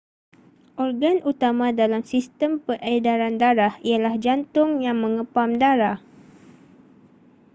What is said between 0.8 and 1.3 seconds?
organ